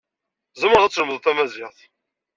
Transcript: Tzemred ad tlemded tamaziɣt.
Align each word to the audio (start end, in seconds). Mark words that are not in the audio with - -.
Tzemred 0.53 0.83
ad 0.85 0.91
tlemded 0.91 1.21
tamaziɣt. 1.23 1.79